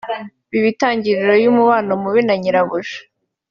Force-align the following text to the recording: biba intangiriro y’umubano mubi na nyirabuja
biba 0.51 0.67
intangiriro 0.73 1.33
y’umubano 1.43 1.91
mubi 2.01 2.21
na 2.25 2.33
nyirabuja 2.41 2.97